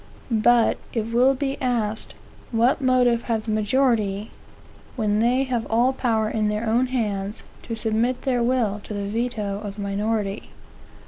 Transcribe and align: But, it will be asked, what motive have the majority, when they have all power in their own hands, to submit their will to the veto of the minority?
But, 0.33 0.79
it 0.93 1.13
will 1.13 1.35
be 1.35 1.61
asked, 1.61 2.15
what 2.51 2.81
motive 2.81 3.25
have 3.25 3.45
the 3.45 3.51
majority, 3.51 4.31
when 4.95 5.19
they 5.19 5.43
have 5.43 5.67
all 5.69 5.93
power 5.93 6.27
in 6.27 6.49
their 6.49 6.67
own 6.67 6.87
hands, 6.87 7.43
to 7.61 7.75
submit 7.75 8.23
their 8.23 8.41
will 8.41 8.79
to 8.85 8.95
the 8.95 9.05
veto 9.05 9.59
of 9.59 9.75
the 9.75 9.81
minority? 9.81 10.49